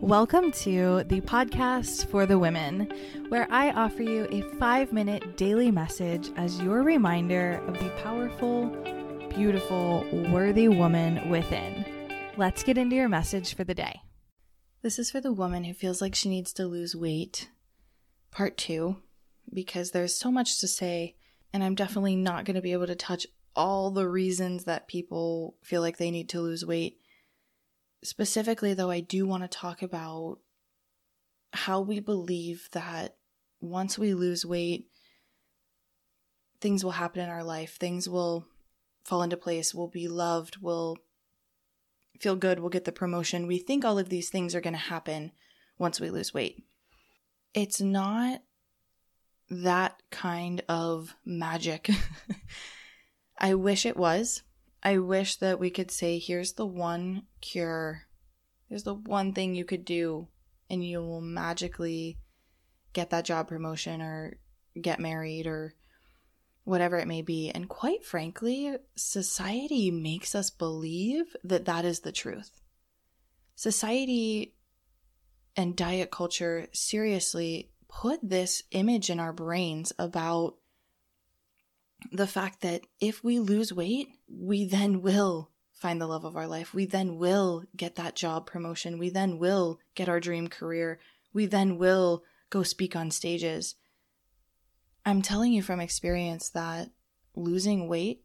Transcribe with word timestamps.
Welcome 0.00 0.52
to 0.52 1.02
the 1.08 1.20
podcast 1.22 2.06
for 2.06 2.24
the 2.24 2.38
women, 2.38 2.88
where 3.30 3.48
I 3.50 3.72
offer 3.72 4.04
you 4.04 4.28
a 4.30 4.42
five 4.56 4.92
minute 4.92 5.36
daily 5.36 5.72
message 5.72 6.30
as 6.36 6.60
your 6.60 6.84
reminder 6.84 7.60
of 7.66 7.76
the 7.80 7.90
powerful, 8.02 8.66
beautiful, 9.28 10.06
worthy 10.30 10.68
woman 10.68 11.28
within. 11.28 11.84
Let's 12.36 12.62
get 12.62 12.78
into 12.78 12.94
your 12.94 13.08
message 13.08 13.56
for 13.56 13.64
the 13.64 13.74
day. 13.74 14.00
This 14.82 15.00
is 15.00 15.10
for 15.10 15.20
the 15.20 15.32
woman 15.32 15.64
who 15.64 15.74
feels 15.74 16.00
like 16.00 16.14
she 16.14 16.28
needs 16.28 16.52
to 16.52 16.66
lose 16.66 16.94
weight, 16.94 17.50
part 18.30 18.56
two, 18.56 18.98
because 19.52 19.90
there's 19.90 20.14
so 20.14 20.30
much 20.30 20.60
to 20.60 20.68
say, 20.68 21.16
and 21.52 21.64
I'm 21.64 21.74
definitely 21.74 22.14
not 22.14 22.44
going 22.44 22.54
to 22.54 22.62
be 22.62 22.72
able 22.72 22.86
to 22.86 22.94
touch 22.94 23.26
all 23.56 23.90
the 23.90 24.08
reasons 24.08 24.62
that 24.62 24.86
people 24.86 25.56
feel 25.60 25.80
like 25.80 25.96
they 25.96 26.12
need 26.12 26.28
to 26.28 26.40
lose 26.40 26.64
weight 26.64 26.98
Specifically, 28.02 28.74
though, 28.74 28.90
I 28.90 29.00
do 29.00 29.26
want 29.26 29.42
to 29.42 29.48
talk 29.48 29.82
about 29.82 30.38
how 31.52 31.80
we 31.80 32.00
believe 32.00 32.68
that 32.72 33.16
once 33.60 33.98
we 33.98 34.14
lose 34.14 34.46
weight, 34.46 34.86
things 36.60 36.84
will 36.84 36.92
happen 36.92 37.22
in 37.22 37.28
our 37.28 37.44
life. 37.44 37.76
Things 37.76 38.08
will 38.08 38.46
fall 39.04 39.22
into 39.22 39.36
place. 39.36 39.74
We'll 39.74 39.88
be 39.88 40.08
loved. 40.08 40.58
We'll 40.60 40.98
feel 42.20 42.36
good. 42.36 42.60
We'll 42.60 42.70
get 42.70 42.84
the 42.84 42.92
promotion. 42.92 43.46
We 43.46 43.58
think 43.58 43.84
all 43.84 43.98
of 43.98 44.08
these 44.08 44.30
things 44.30 44.54
are 44.54 44.60
going 44.60 44.74
to 44.74 44.78
happen 44.78 45.32
once 45.78 46.00
we 46.00 46.10
lose 46.10 46.34
weight. 46.34 46.64
It's 47.54 47.80
not 47.80 48.42
that 49.50 50.02
kind 50.10 50.62
of 50.68 51.14
magic. 51.24 51.90
I 53.38 53.54
wish 53.54 53.86
it 53.86 53.96
was. 53.96 54.42
I 54.82 54.98
wish 54.98 55.36
that 55.36 55.58
we 55.58 55.70
could 55.70 55.90
say, 55.90 56.18
here's 56.18 56.52
the 56.52 56.66
one 56.66 57.24
cure, 57.40 58.02
here's 58.68 58.84
the 58.84 58.94
one 58.94 59.32
thing 59.32 59.54
you 59.54 59.64
could 59.64 59.84
do, 59.84 60.28
and 60.70 60.84
you 60.84 61.00
will 61.00 61.20
magically 61.20 62.18
get 62.92 63.10
that 63.10 63.24
job 63.24 63.48
promotion 63.48 64.00
or 64.00 64.38
get 64.80 65.00
married 65.00 65.46
or 65.46 65.74
whatever 66.64 66.98
it 66.98 67.08
may 67.08 67.22
be. 67.22 67.50
And 67.50 67.68
quite 67.68 68.04
frankly, 68.04 68.76
society 68.94 69.90
makes 69.90 70.34
us 70.34 70.50
believe 70.50 71.34
that 71.42 71.64
that 71.64 71.84
is 71.84 72.00
the 72.00 72.12
truth. 72.12 72.60
Society 73.56 74.54
and 75.56 75.74
diet 75.74 76.10
culture 76.10 76.68
seriously 76.72 77.72
put 77.88 78.20
this 78.22 78.62
image 78.70 79.10
in 79.10 79.18
our 79.18 79.32
brains 79.32 79.92
about 79.98 80.54
the 82.12 82.26
fact 82.26 82.60
that 82.60 82.82
if 83.00 83.22
we 83.24 83.38
lose 83.38 83.72
weight, 83.72 84.08
we 84.28 84.64
then 84.64 85.02
will 85.02 85.50
find 85.72 86.00
the 86.00 86.06
love 86.06 86.24
of 86.24 86.36
our 86.36 86.46
life. 86.46 86.74
We 86.74 86.86
then 86.86 87.18
will 87.18 87.64
get 87.76 87.96
that 87.96 88.16
job 88.16 88.46
promotion. 88.46 88.98
We 88.98 89.10
then 89.10 89.38
will 89.38 89.78
get 89.94 90.08
our 90.08 90.20
dream 90.20 90.48
career. 90.48 90.98
We 91.32 91.46
then 91.46 91.78
will 91.78 92.24
go 92.50 92.62
speak 92.62 92.96
on 92.96 93.10
stages. 93.10 93.76
I'm 95.06 95.22
telling 95.22 95.52
you 95.52 95.62
from 95.62 95.80
experience 95.80 96.50
that 96.50 96.90
losing 97.34 97.88
weight 97.88 98.24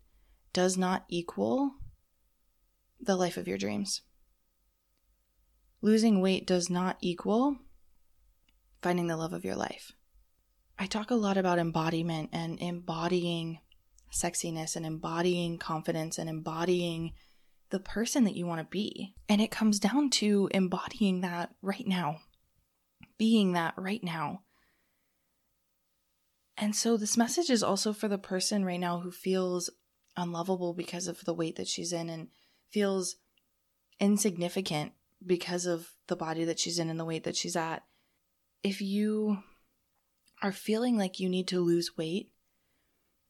does 0.52 0.78
not 0.78 1.06
equal 1.08 1.76
the 3.00 3.16
life 3.16 3.38
of 3.38 3.48
your 3.48 3.58
dreams. 3.58 4.02
Losing 5.82 6.22
weight 6.22 6.48
does 6.48 6.70
not 6.70 6.98
equal 7.02 7.58
finding 8.82 9.08
the 9.08 9.18
love 9.18 9.34
of 9.34 9.46
your 9.46 9.56
life. 9.56 9.94
I 10.78 10.86
talk 10.88 11.12
a 11.12 11.16
lot 11.16 11.38
about 11.38 11.60
embodiment 11.60 12.30
and 12.34 12.60
embodying 12.60 13.60
sexiness 14.14 14.76
and 14.76 14.86
embodying 14.86 15.58
confidence 15.58 16.18
and 16.18 16.30
embodying 16.30 17.14
the 17.70 17.80
person 17.80 18.24
that 18.26 18.36
you 18.36 18.46
want 18.46 18.62
to 18.62 18.68
be. 18.70 19.16
And 19.28 19.42
it 19.42 19.52
comes 19.52 19.80
down 19.80 20.10
to 20.12 20.50
embodying 20.54 21.22
that 21.22 21.52
right 21.62 21.88
now, 21.88 22.18
being 23.18 23.54
that 23.54 23.74
right 23.78 24.04
now. 24.04 24.42
And 26.58 26.76
so 26.76 26.98
this 26.98 27.18
message 27.18 27.50
is 27.50 27.64
also 27.64 27.94
for 27.94 28.08
the 28.08 28.20
person 28.20 28.64
right 28.64 28.80
now 28.80 29.00
who 29.00 29.12
feels 29.12 29.72
unlovable 30.16 30.74
because 30.74 31.08
of 31.08 31.26
the 31.26 31.34
weight 31.34 31.56
that 31.56 31.68
she's 31.68 31.92
in 31.92 32.10
and 32.10 32.28
feels 32.70 33.16
insignificant 34.00 34.94
because 35.26 35.66
of 35.66 35.90
the 36.08 36.16
body 36.16 36.46
that 36.46 36.60
she's 36.60 36.78
in 36.78 36.90
and 36.90 37.00
the 37.00 37.06
weight 37.06 37.24
that 37.24 37.36
she's 37.36 37.56
at. 37.56 37.84
If 38.62 38.82
you 38.82 39.40
are 40.44 40.52
feeling 40.52 40.98
like 40.98 41.20
you 41.20 41.30
need 41.30 41.48
to 41.48 41.62
lose 41.62 41.98
weight 41.98 42.30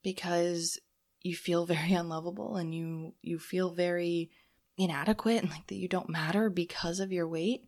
because 0.03 0.79
you 1.21 1.35
feel 1.35 1.65
very 1.67 1.93
unlovable 1.93 2.57
and 2.57 2.75
you 2.75 3.13
you 3.21 3.39
feel 3.39 3.69
very 3.69 4.31
inadequate 4.77 5.43
and 5.43 5.51
like 5.51 5.67
that 5.67 5.75
you 5.75 5.87
don't 5.87 6.09
matter 6.09 6.49
because 6.49 6.99
of 6.99 7.11
your 7.11 7.27
weight, 7.27 7.61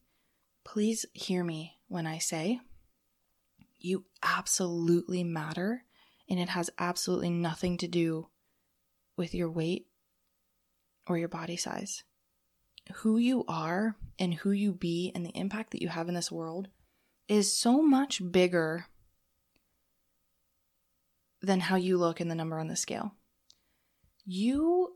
please 0.65 1.05
hear 1.13 1.43
me 1.43 1.77
when 1.87 2.07
I 2.07 2.17
say 2.17 2.59
you 3.77 4.05
absolutely 4.23 5.23
matter 5.23 5.83
and 6.27 6.39
it 6.39 6.49
has 6.49 6.71
absolutely 6.79 7.29
nothing 7.29 7.77
to 7.77 7.87
do 7.87 8.29
with 9.15 9.35
your 9.35 9.49
weight 9.49 9.85
or 11.07 11.19
your 11.19 11.27
body 11.27 11.55
size. 11.55 12.03
Who 12.95 13.17
you 13.17 13.45
are 13.47 13.95
and 14.17 14.33
who 14.33 14.49
you 14.49 14.73
be 14.73 15.11
and 15.13 15.23
the 15.23 15.37
impact 15.37 15.71
that 15.71 15.83
you 15.83 15.89
have 15.89 16.07
in 16.09 16.15
this 16.15 16.31
world 16.31 16.67
is 17.27 17.55
so 17.55 17.83
much 17.83 18.21
bigger 18.31 18.87
than 21.45 21.61
how 21.61 21.75
you 21.75 21.97
look 21.97 22.19
in 22.19 22.27
the 22.27 22.35
number 22.35 22.59
on 22.59 22.67
the 22.67 22.75
scale. 22.75 23.13
You, 24.25 24.95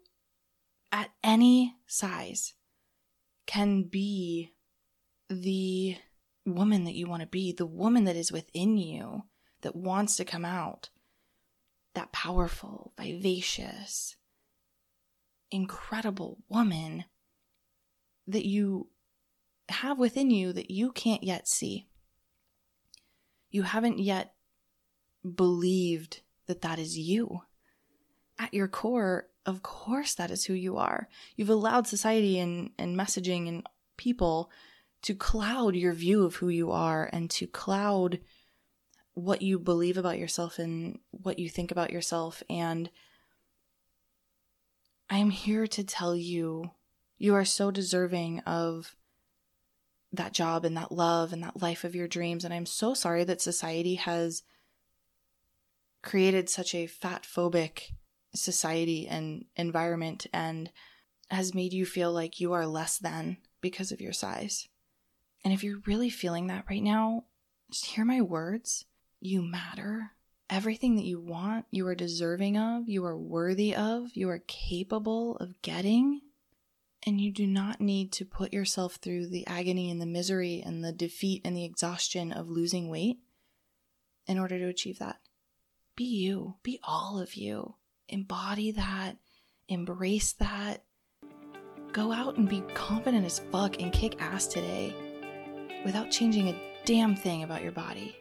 at 0.92 1.10
any 1.24 1.76
size, 1.88 2.54
can 3.46 3.84
be 3.84 4.52
the 5.30 5.98
woman 6.46 6.86
that 6.86 6.96
you 6.96 7.08
want 7.08 7.22
to 7.22 7.28
be, 7.28 7.52
the 7.52 7.66
woman 7.66 8.06
that 8.06 8.16
is 8.16 8.32
within 8.32 8.78
you 8.78 9.24
that 9.62 9.76
wants 9.76 10.16
to 10.18 10.26
come 10.26 10.46
out, 10.46 10.90
that 11.94 12.12
powerful, 12.12 12.94
vivacious, 13.00 14.16
incredible 15.52 16.40
woman 16.50 17.06
that 18.28 18.46
you 18.46 18.88
have 19.70 20.00
within 20.00 20.32
you 20.32 20.54
that 20.54 20.72
you 20.72 20.92
can't 20.92 21.24
yet 21.24 21.48
see. 21.48 21.88
You 23.50 23.64
haven't 23.64 24.00
yet 24.00 24.34
believed 25.36 26.22
that 26.50 26.62
that 26.62 26.80
is 26.80 26.98
you. 26.98 27.44
At 28.40 28.54
your 28.54 28.68
core, 28.68 29.28
of 29.46 29.62
course, 29.62 30.16
that 30.16 30.32
is 30.32 30.46
who 30.46 30.54
you 30.54 30.78
are. 30.78 31.08
You've 31.36 31.50
allowed 31.50 31.88
society 31.88 32.40
and, 32.40 32.72
and 32.78 32.98
messaging 32.98 33.48
and 33.48 33.66
people 33.98 34.50
to 35.04 35.14
cloud 35.14 35.76
your 35.76 35.94
view 35.94 36.26
of 36.26 36.36
who 36.36 36.50
you 36.50 36.72
are 36.72 37.08
and 37.14 37.30
to 37.30 37.48
cloud 37.48 38.20
what 39.14 39.42
you 39.42 39.60
believe 39.60 39.98
about 39.98 40.18
yourself 40.18 40.58
and 40.58 41.00
what 41.12 41.38
you 41.40 41.50
think 41.50 41.72
about 41.72 41.92
yourself. 41.92 42.42
And 42.50 42.90
I'm 45.10 45.30
here 45.30 45.68
to 45.68 45.84
tell 45.84 46.16
you, 46.16 46.72
you 47.20 47.36
are 47.36 47.46
so 47.46 47.70
deserving 47.70 48.40
of 48.40 48.96
that 50.12 50.34
job 50.34 50.66
and 50.66 50.76
that 50.78 50.92
love 50.92 51.32
and 51.32 51.44
that 51.44 51.62
life 51.62 51.84
of 51.84 51.96
your 51.96 52.08
dreams. 52.08 52.44
And 52.44 52.54
I'm 52.54 52.66
so 52.66 52.96
sorry 52.96 53.24
that 53.26 53.42
society 53.42 53.96
has 53.96 54.42
created 56.02 56.50
such 56.50 56.74
a 56.74 56.88
fat 56.88 57.24
phobic 57.24 57.92
society 58.34 59.08
and 59.08 59.46
environment 59.56 60.28
and 60.34 60.72
has 61.30 61.54
made 61.54 61.74
you 61.74 61.86
feel 61.86 62.12
like 62.12 62.40
you 62.40 62.54
are 62.54 62.66
less 62.66 62.98
than 62.98 63.38
because 63.62 63.92
of 63.92 64.02
your 64.02 64.14
size. 64.14 64.68
And 65.44 65.54
if 65.54 65.64
you're 65.64 65.82
really 65.86 66.10
feeling 66.10 66.48
that 66.48 66.66
right 66.70 66.84
now, 66.84 67.26
just 67.72 67.86
hear 67.86 68.06
my 68.06 68.22
words. 68.22 68.86
You 69.20 69.42
matter. 69.42 70.12
Everything 70.50 70.96
that 70.96 71.06
you 71.06 71.20
want, 71.20 71.66
you 71.70 71.86
are 71.88 71.96
deserving 71.96 72.58
of, 72.58 72.90
you 72.90 73.06
are 73.06 73.18
worthy 73.18 73.76
of, 73.76 74.16
you 74.16 74.30
are 74.30 74.44
capable 74.48 75.36
of 75.38 75.62
getting. 75.62 76.22
And 77.06 77.22
you 77.22 77.32
do 77.32 77.48
not 77.48 77.80
need 77.80 78.12
to 78.14 78.26
put 78.26 78.52
yourself 78.52 78.96
through 78.96 79.28
the 79.28 79.48
agony 79.48 79.90
and 79.90 80.02
the 80.02 80.06
misery 80.06 80.62
and 80.66 80.84
the 80.84 80.92
defeat 80.92 81.42
and 81.46 81.56
the 81.56 81.64
exhaustion 81.64 82.32
of 82.34 82.50
losing 82.50 82.90
weight 82.90 83.20
in 84.28 84.38
order 84.38 84.58
to 84.58 84.68
achieve 84.68 85.00
that. 85.00 85.20
Be 86.00 86.06
you, 86.06 86.56
be 86.64 86.80
all 86.82 87.20
of 87.20 87.36
you. 87.36 87.76
Embody 88.08 88.72
that, 88.72 89.18
embrace 89.68 90.32
that. 90.32 90.86
Go 91.92 92.14
out 92.14 92.38
and 92.38 92.48
be 92.48 92.62
confident 92.74 93.26
as 93.26 93.40
fuck 93.52 93.82
and 93.82 93.92
kick 93.92 94.16
ass 94.22 94.48
today 94.48 94.96
without 95.84 96.10
changing 96.10 96.48
a 96.48 96.62
damn 96.86 97.18
thing 97.18 97.44
about 97.44 97.64
your 97.64 97.74
body. 97.74 98.16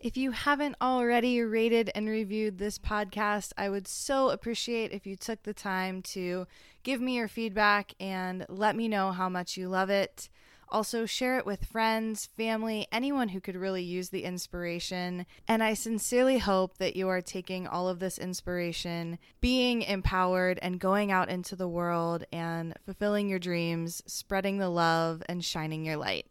If 0.00 0.16
you 0.16 0.30
haven't 0.30 0.76
already 0.80 1.42
rated 1.42 1.90
and 1.94 2.08
reviewed 2.08 2.56
this 2.56 2.78
podcast, 2.78 3.52
I 3.58 3.68
would 3.68 3.86
so 3.86 4.30
appreciate 4.30 4.90
if 4.90 5.06
you 5.06 5.14
took 5.14 5.42
the 5.42 5.52
time 5.52 6.00
to 6.14 6.46
give 6.84 7.02
me 7.02 7.16
your 7.16 7.28
feedback 7.28 7.92
and 8.00 8.46
let 8.48 8.74
me 8.74 8.88
know 8.88 9.12
how 9.12 9.28
much 9.28 9.58
you 9.58 9.68
love 9.68 9.90
it. 9.90 10.30
Also, 10.70 11.06
share 11.06 11.38
it 11.38 11.46
with 11.46 11.64
friends, 11.64 12.26
family, 12.36 12.86
anyone 12.92 13.30
who 13.30 13.40
could 13.40 13.56
really 13.56 13.82
use 13.82 14.10
the 14.10 14.24
inspiration. 14.24 15.24
And 15.48 15.62
I 15.62 15.72
sincerely 15.74 16.38
hope 16.38 16.76
that 16.76 16.94
you 16.94 17.08
are 17.08 17.22
taking 17.22 17.66
all 17.66 17.88
of 17.88 18.00
this 18.00 18.18
inspiration, 18.18 19.18
being 19.40 19.80
empowered, 19.82 20.58
and 20.60 20.78
going 20.78 21.10
out 21.10 21.30
into 21.30 21.56
the 21.56 21.68
world 21.68 22.24
and 22.30 22.74
fulfilling 22.84 23.28
your 23.30 23.38
dreams, 23.38 24.02
spreading 24.06 24.58
the 24.58 24.68
love, 24.68 25.22
and 25.28 25.42
shining 25.42 25.86
your 25.86 25.96
light. 25.96 26.26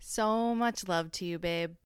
So 0.00 0.54
much 0.54 0.88
love 0.88 1.12
to 1.12 1.24
you, 1.24 1.38
babe. 1.38 1.76